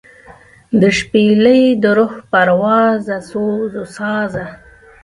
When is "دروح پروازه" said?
1.83-3.17